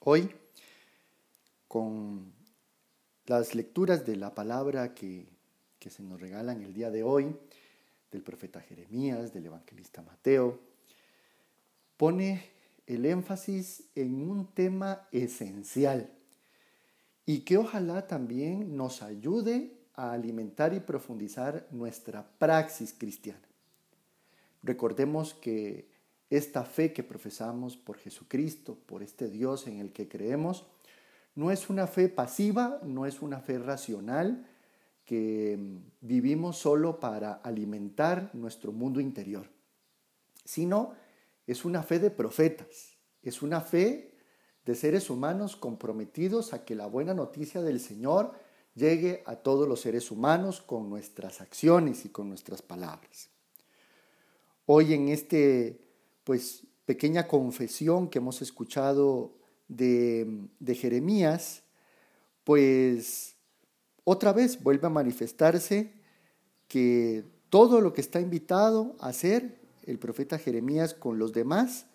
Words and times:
hoy 0.00 0.34
con 1.68 2.32
las 3.26 3.54
lecturas 3.54 4.06
de 4.06 4.16
la 4.16 4.34
palabra 4.34 4.94
que, 4.94 5.28
se 5.78 6.02
nos 6.02 6.20
regalan 6.20 6.62
el 6.62 6.74
día 6.74 6.90
de 6.90 7.02
hoy, 7.02 7.36
del 8.10 8.22
profeta 8.22 8.60
Jeremías, 8.60 9.32
del 9.32 9.46
evangelista 9.46 10.02
Mateo, 10.02 10.58
pone 11.96 12.42
el 12.86 13.06
énfasis 13.06 13.84
en 13.94 14.28
un 14.28 14.46
tema 14.46 15.06
esencial 15.12 16.10
y 17.26 17.40
que 17.40 17.58
ojalá 17.58 18.06
también 18.06 18.76
nos 18.76 19.02
ayude 19.02 19.76
a 19.94 20.12
alimentar 20.12 20.74
y 20.74 20.80
profundizar 20.80 21.68
nuestra 21.70 22.26
praxis 22.38 22.94
cristiana. 22.96 23.46
Recordemos 24.62 25.34
que 25.34 25.89
esta 26.30 26.64
fe 26.64 26.92
que 26.92 27.02
profesamos 27.02 27.76
por 27.76 27.98
Jesucristo, 27.98 28.78
por 28.86 29.02
este 29.02 29.28
Dios 29.28 29.66
en 29.66 29.80
el 29.80 29.92
que 29.92 30.08
creemos, 30.08 30.64
no 31.34 31.50
es 31.50 31.68
una 31.68 31.86
fe 31.86 32.08
pasiva, 32.08 32.80
no 32.84 33.04
es 33.04 33.20
una 33.20 33.40
fe 33.40 33.58
racional 33.58 34.46
que 35.04 35.58
vivimos 36.00 36.56
solo 36.56 37.00
para 37.00 37.34
alimentar 37.34 38.30
nuestro 38.32 38.70
mundo 38.70 39.00
interior, 39.00 39.48
sino 40.44 40.94
es 41.48 41.64
una 41.64 41.82
fe 41.82 41.98
de 41.98 42.10
profetas, 42.10 42.96
es 43.22 43.42
una 43.42 43.60
fe 43.60 44.14
de 44.64 44.74
seres 44.76 45.10
humanos 45.10 45.56
comprometidos 45.56 46.52
a 46.52 46.64
que 46.64 46.76
la 46.76 46.86
buena 46.86 47.12
noticia 47.12 47.60
del 47.60 47.80
Señor 47.80 48.32
llegue 48.74 49.24
a 49.26 49.34
todos 49.34 49.66
los 49.66 49.80
seres 49.80 50.12
humanos 50.12 50.60
con 50.60 50.88
nuestras 50.88 51.40
acciones 51.40 52.04
y 52.04 52.10
con 52.10 52.28
nuestras 52.28 52.62
palabras. 52.62 53.30
Hoy 54.66 54.94
en 54.94 55.08
este 55.08 55.89
pues 56.24 56.66
pequeña 56.84 57.28
confesión 57.28 58.08
que 58.08 58.18
hemos 58.18 58.42
escuchado 58.42 59.36
de, 59.68 60.48
Jeremías, 60.74 61.62
pues 62.44 63.36
otra 64.04 64.32
vez 64.32 64.62
vuelve 64.62 64.88
a 64.88 64.90
manifestarse 64.90 65.92
que 66.66 67.24
todo 67.48 67.80
lo 67.80 67.92
que 67.92 68.00
está 68.00 68.20
invitado 68.20 68.96
a 69.00 69.08
hacer 69.08 69.60
el 69.84 69.98
profeta 69.98 70.38
Jeremías 70.38 70.94
con 70.94 71.18
los 71.18 71.32
demás, 71.32 71.86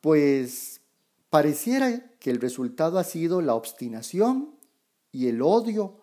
pues 0.00 0.80
pareciera 1.30 2.10
que 2.18 2.30
el 2.30 2.40
resultado 2.40 2.98
ha 2.98 3.04
sido 3.04 3.40
la 3.42 3.54
obstinación 3.54 4.54
y 5.12 5.28
el 5.28 5.42
odio 5.42 5.96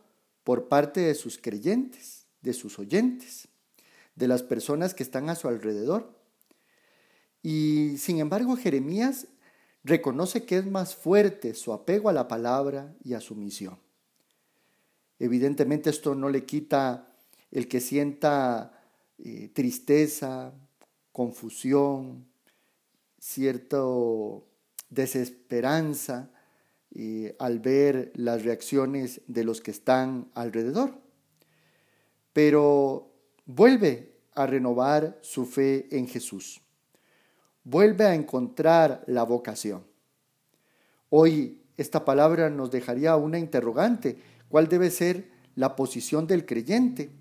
por 0.43 0.67
parte 0.67 1.01
de 1.01 1.15
sus 1.15 1.37
creyentes, 1.37 2.27
de 2.41 2.53
sus 2.53 2.79
oyentes, 2.79 3.47
de 4.15 4.27
las 4.27 4.43
personas 4.43 4.93
que 4.93 5.03
están 5.03 5.29
a 5.29 5.35
su 5.35 5.47
alrededor. 5.47 6.20
Y 7.43 7.97
sin 7.97 8.19
embargo 8.19 8.55
Jeremías 8.55 9.27
reconoce 9.83 10.45
que 10.45 10.57
es 10.57 10.65
más 10.65 10.95
fuerte 10.95 11.53
su 11.53 11.73
apego 11.73 12.09
a 12.09 12.13
la 12.13 12.27
palabra 12.27 12.95
y 13.03 13.13
a 13.13 13.21
su 13.21 13.35
misión. 13.35 13.79
Evidentemente 15.17 15.89
esto 15.89 16.15
no 16.15 16.29
le 16.29 16.45
quita 16.45 17.15
el 17.51 17.67
que 17.67 17.79
sienta 17.79 18.79
eh, 19.17 19.49
tristeza, 19.53 20.53
confusión, 21.11 22.25
cierta 23.19 23.81
desesperanza 24.89 26.31
eh, 26.93 27.35
al 27.39 27.59
ver 27.59 28.11
las 28.15 28.43
reacciones 28.43 29.21
de 29.27 29.43
los 29.43 29.61
que 29.61 29.71
están 29.71 30.31
alrededor. 30.33 30.99
Pero 32.33 33.11
vuelve 33.45 34.15
a 34.33 34.45
renovar 34.45 35.19
su 35.21 35.45
fe 35.45 35.87
en 35.91 36.07
Jesús 36.07 36.61
vuelve 37.63 38.05
a 38.05 38.15
encontrar 38.15 39.03
la 39.07 39.23
vocación. 39.23 39.83
Hoy 41.09 41.61
esta 41.77 42.05
palabra 42.05 42.49
nos 42.49 42.71
dejaría 42.71 43.15
una 43.15 43.39
interrogante. 43.39 44.17
¿Cuál 44.49 44.67
debe 44.67 44.91
ser 44.91 45.29
la 45.55 45.75
posición 45.75 46.27
del 46.27 46.45
creyente? 46.45 47.11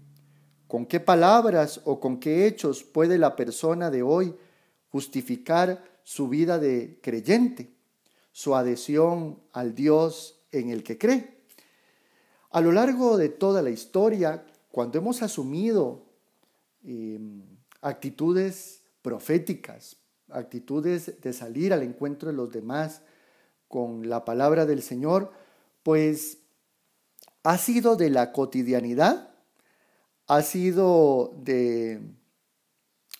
¿Con 0.66 0.86
qué 0.86 1.00
palabras 1.00 1.80
o 1.84 1.98
con 1.98 2.20
qué 2.20 2.46
hechos 2.46 2.84
puede 2.84 3.18
la 3.18 3.36
persona 3.36 3.90
de 3.90 4.02
hoy 4.02 4.34
justificar 4.90 5.82
su 6.04 6.28
vida 6.28 6.58
de 6.58 6.98
creyente, 7.02 7.72
su 8.32 8.54
adhesión 8.54 9.40
al 9.52 9.74
Dios 9.74 10.40
en 10.52 10.70
el 10.70 10.82
que 10.82 10.98
cree? 10.98 11.40
A 12.50 12.60
lo 12.60 12.72
largo 12.72 13.16
de 13.16 13.28
toda 13.28 13.62
la 13.62 13.70
historia, 13.70 14.44
cuando 14.70 14.98
hemos 14.98 15.22
asumido 15.22 16.04
em, 16.84 17.42
actitudes 17.80 18.82
proféticas, 19.02 19.96
actitudes 20.32 21.20
de 21.20 21.32
salir 21.32 21.72
al 21.72 21.82
encuentro 21.82 22.30
de 22.30 22.36
los 22.36 22.50
demás 22.50 23.02
con 23.68 24.08
la 24.08 24.24
palabra 24.24 24.66
del 24.66 24.82
Señor, 24.82 25.32
pues 25.82 26.38
ha 27.42 27.56
sido 27.56 27.96
de 27.96 28.10
la 28.10 28.32
cotidianidad, 28.32 29.30
ha 30.26 30.42
sido 30.42 31.34
de, 31.42 32.00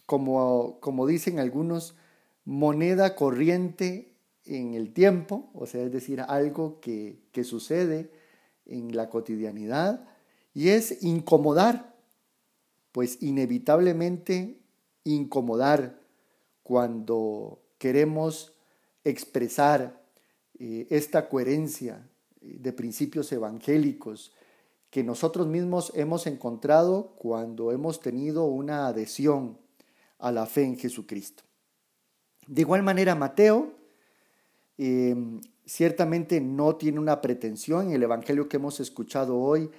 como, 0.06 0.78
como 0.80 1.06
dicen 1.06 1.38
algunos, 1.38 1.94
moneda 2.44 3.14
corriente 3.14 4.16
en 4.44 4.74
el 4.74 4.92
tiempo, 4.92 5.50
o 5.54 5.66
sea, 5.66 5.84
es 5.84 5.92
decir, 5.92 6.20
algo 6.20 6.80
que, 6.80 7.22
que 7.32 7.44
sucede 7.44 8.10
en 8.66 8.96
la 8.96 9.08
cotidianidad, 9.08 10.08
y 10.52 10.70
es 10.70 11.02
incomodar, 11.02 11.94
pues 12.92 13.22
inevitablemente 13.22 14.60
incomodar 15.04 15.99
cuando 16.70 17.64
queremos 17.78 18.52
expresar 19.02 20.04
eh, 20.56 20.86
esta 20.88 21.28
coherencia 21.28 22.08
eh, 22.40 22.58
de 22.60 22.72
principios 22.72 23.32
evangélicos 23.32 24.32
que 24.88 25.02
nosotros 25.02 25.48
mismos 25.48 25.90
hemos 25.96 26.28
encontrado 26.28 27.16
cuando 27.16 27.72
hemos 27.72 27.98
tenido 27.98 28.44
una 28.44 28.86
adhesión 28.86 29.58
a 30.20 30.30
la 30.30 30.46
fe 30.46 30.62
en 30.62 30.78
Jesucristo. 30.78 31.42
De 32.46 32.60
igual 32.60 32.84
manera, 32.84 33.16
Mateo 33.16 33.74
em, 34.78 35.40
ciertamente 35.66 36.40
no 36.40 36.76
tiene 36.76 37.00
una 37.00 37.20
pretensión 37.20 37.88
en 37.88 37.94
el 37.94 38.04
Evangelio 38.04 38.48
que 38.48 38.58
hemos 38.58 38.78
escuchado 38.78 39.36
hoy 39.40 39.72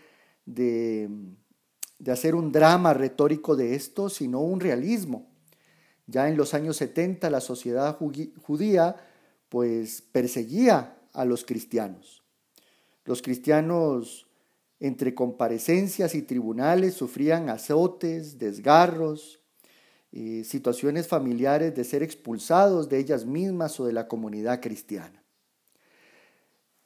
de, 0.45 1.09
de 1.99 2.11
hacer 2.11 2.35
un 2.35 2.51
drama 2.51 2.93
retórico 2.93 3.55
de 3.55 3.75
esto, 3.75 4.09
sino 4.09 4.41
un 4.41 4.59
realismo. 4.59 5.30
Ya 6.11 6.27
en 6.27 6.35
los 6.35 6.53
años 6.53 6.75
70 6.77 7.29
la 7.29 7.39
sociedad 7.39 7.97
judía 7.97 8.97
pues 9.47 10.01
perseguía 10.01 10.97
a 11.13 11.25
los 11.25 11.45
cristianos. 11.45 12.21
Los 13.05 13.21
cristianos 13.21 14.27
entre 14.79 15.15
comparecencias 15.15 16.13
y 16.15 16.23
tribunales 16.23 16.95
sufrían 16.95 17.49
azotes, 17.49 18.39
desgarros, 18.39 19.39
eh, 20.11 20.43
situaciones 20.43 21.07
familiares 21.07 21.73
de 21.75 21.83
ser 21.85 22.03
expulsados 22.03 22.89
de 22.89 22.99
ellas 22.99 23.25
mismas 23.25 23.79
o 23.79 23.85
de 23.85 23.93
la 23.93 24.07
comunidad 24.07 24.59
cristiana. 24.59 25.23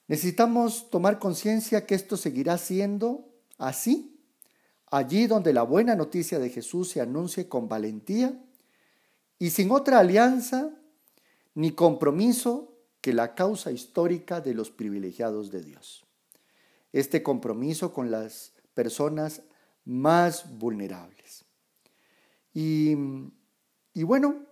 Necesitamos 0.07 0.92
tomar 0.92 1.18
conciencia 1.18 1.88
que 1.88 1.96
esto 1.96 2.18
seguirá 2.18 2.59
siendo 2.59 3.28
así, 3.57 4.19
allí 4.92 5.25
donde 5.25 5.53
la 5.53 5.63
buena 5.63 5.96
noticia 5.96 6.38
de 6.38 6.52
Jesús 6.52 6.90
se 6.90 7.02
anuncie 7.02 7.47
con 7.47 7.68
valentía 7.68 8.40
y 9.40 9.50
sin 9.50 9.72
otra 9.72 10.00
alianza 10.00 10.72
ni 11.53 11.72
compromiso 11.72 12.73
que 13.01 13.13
la 13.13 13.35
causa 13.35 13.72
histórica 13.72 14.41
de 14.41 14.53
los 14.53 14.72
privilegiados 14.72 15.51
de 15.51 15.63
Dios. 15.63 16.06
Este 16.91 17.22
compromiso 17.23 17.94
con 17.94 18.12
las 18.12 18.53
personas 18.74 19.44
más 19.84 20.57
vulnerables. 20.57 21.45
Y, 22.53 22.95
y 23.94 24.03
bueno, 24.03 24.45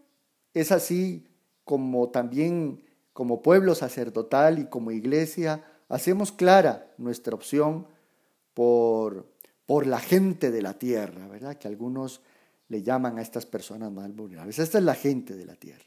es 0.54 0.72
así 0.72 1.28
como 1.63 2.10
también 2.10 2.84
como 3.13 3.42
pueblo 3.42 3.75
sacerdotal 3.75 4.60
y 4.60 4.66
como 4.66 4.92
iglesia 4.92 5.63
hacemos 5.90 6.31
clara 6.31 6.94
nuestra 6.98 7.36
opción 7.36 7.88
por, 8.54 9.31
por 9.66 9.88
la 9.88 10.00
gente 10.00 10.52
de 10.52 10.62
la 10.62 10.78
tierra, 10.78 11.28
¿verdad? 11.28 11.57
Que 11.57 11.68
algunos 11.68 12.22
le 12.69 12.83
llaman 12.83 13.18
a 13.18 13.21
estas 13.21 13.45
personas 13.45 13.92
más 13.92 14.13
vulnerables. 14.15 14.60
Esta 14.60 14.77
es 14.77 14.83
la 14.83 14.95
gente 14.95 15.36
de 15.36 15.45
la 15.45 15.56
tierra. 15.56 15.86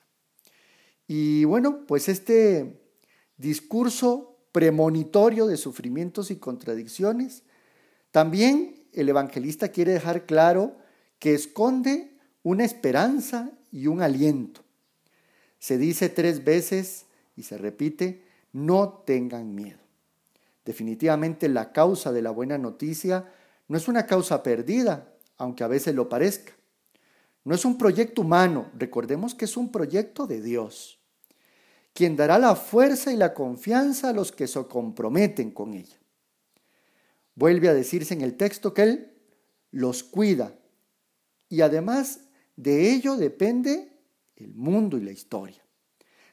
Y 1.06 1.44
bueno, 1.44 1.86
pues 1.86 2.08
este 2.08 2.80
discurso 3.36 4.38
premonitorio 4.52 5.46
de 5.46 5.56
sufrimientos 5.56 6.30
y 6.30 6.36
contradicciones, 6.36 7.42
también 8.10 8.86
el 8.92 9.08
evangelista 9.08 9.68
quiere 9.68 9.92
dejar 9.92 10.26
claro 10.26 10.76
que 11.18 11.34
esconde 11.34 12.16
una 12.42 12.64
esperanza 12.64 13.50
y 13.70 13.86
un 13.86 14.00
aliento. 14.00 14.62
Se 15.58 15.78
dice 15.78 16.08
tres 16.08 16.44
veces 16.44 17.06
y 17.36 17.42
se 17.42 17.58
repite, 17.58 18.22
no 18.52 19.02
tengan 19.06 19.54
miedo. 19.54 19.80
Definitivamente 20.64 21.48
la 21.48 21.72
causa 21.72 22.12
de 22.12 22.22
la 22.22 22.30
buena 22.30 22.58
noticia 22.58 23.30
no 23.68 23.76
es 23.76 23.88
una 23.88 24.06
causa 24.06 24.42
perdida, 24.42 25.12
aunque 25.36 25.64
a 25.64 25.68
veces 25.68 25.94
lo 25.94 26.08
parezca. 26.08 26.52
No 27.46 27.54
es 27.54 27.64
un 27.64 27.78
proyecto 27.78 28.22
humano, 28.22 28.72
recordemos 28.76 29.32
que 29.32 29.44
es 29.44 29.56
un 29.56 29.70
proyecto 29.70 30.26
de 30.26 30.42
Dios, 30.42 30.98
quien 31.92 32.16
dará 32.16 32.40
la 32.40 32.56
fuerza 32.56 33.12
y 33.12 33.16
la 33.16 33.34
confianza 33.34 34.08
a 34.08 34.12
los 34.12 34.32
que 34.32 34.48
se 34.48 34.66
comprometen 34.66 35.52
con 35.52 35.72
ella. 35.72 35.96
Vuelve 37.36 37.68
a 37.68 37.74
decirse 37.74 38.14
en 38.14 38.22
el 38.22 38.36
texto 38.36 38.74
que 38.74 38.82
Él 38.82 39.12
los 39.70 40.02
cuida 40.02 40.58
y 41.48 41.60
además 41.60 42.18
de 42.56 42.90
ello 42.90 43.16
depende 43.16 43.92
el 44.34 44.52
mundo 44.52 44.98
y 44.98 45.02
la 45.02 45.12
historia, 45.12 45.64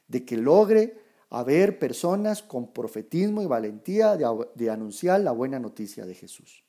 de 0.07 0.25
que 0.25 0.35
logre 0.35 0.97
haber 1.29 1.77
personas 1.77 2.41
con 2.41 2.73
profetismo 2.73 3.43
y 3.43 3.45
valentía 3.45 4.17
de, 4.17 4.25
de 4.55 4.69
anunciar 4.71 5.21
la 5.21 5.31
buena 5.31 5.59
noticia 5.59 6.07
de 6.07 6.15
Jesús. 6.15 6.63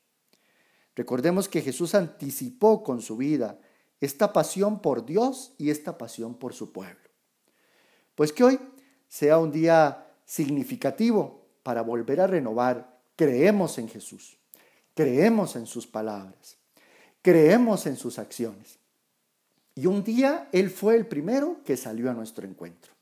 Recordemos 0.94 1.48
que 1.48 1.62
Jesús 1.62 1.94
anticipó 1.94 2.82
con 2.82 3.00
su 3.00 3.16
vida 3.16 3.58
esta 4.04 4.32
pasión 4.32 4.80
por 4.80 5.06
Dios 5.06 5.54
y 5.58 5.70
esta 5.70 5.98
pasión 5.98 6.34
por 6.34 6.54
su 6.54 6.72
pueblo. 6.72 7.10
Pues 8.14 8.32
que 8.32 8.44
hoy 8.44 8.60
sea 9.08 9.38
un 9.38 9.50
día 9.50 10.06
significativo 10.24 11.46
para 11.62 11.82
volver 11.82 12.20
a 12.20 12.26
renovar. 12.26 13.00
Creemos 13.16 13.78
en 13.78 13.88
Jesús, 13.88 14.38
creemos 14.94 15.56
en 15.56 15.66
sus 15.66 15.86
palabras, 15.86 16.56
creemos 17.22 17.86
en 17.86 17.96
sus 17.96 18.18
acciones. 18.18 18.78
Y 19.74 19.86
un 19.86 20.04
día 20.04 20.48
Él 20.52 20.70
fue 20.70 20.96
el 20.96 21.06
primero 21.06 21.58
que 21.64 21.76
salió 21.76 22.10
a 22.10 22.14
nuestro 22.14 22.46
encuentro. 22.46 22.92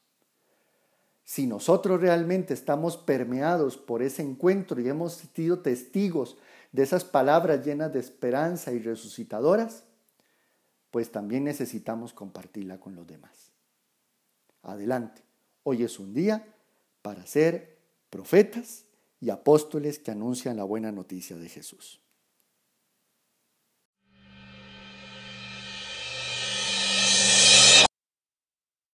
Si 1.25 1.47
nosotros 1.47 2.01
realmente 2.01 2.53
estamos 2.53 2.97
permeados 2.97 3.77
por 3.77 4.03
ese 4.03 4.23
encuentro 4.23 4.81
y 4.81 4.89
hemos 4.89 5.15
sido 5.35 5.61
testigos 5.61 6.37
de 6.73 6.83
esas 6.83 7.05
palabras 7.05 7.65
llenas 7.65 7.93
de 7.93 8.01
esperanza 8.01 8.73
y 8.73 8.81
resucitadoras, 8.81 9.85
pues 10.93 11.11
también 11.11 11.45
necesitamos 11.45 12.13
compartirla 12.13 12.79
con 12.79 12.95
los 12.95 13.07
demás. 13.07 13.51
Adelante, 14.63 15.23
hoy 15.65 15.83
es 15.83 15.99
un 15.99 16.13
día 16.13 16.55
para 17.01 17.27
ser 17.27 17.79
profetas 18.11 18.85
y 19.19 19.31
apóstoles 19.31 19.99
que 19.99 20.11
anuncian 20.11 20.59
la 20.59 20.65
buena 20.65 20.93
noticia 20.93 21.37
de 21.37 21.49
Jesús. 21.49 22.02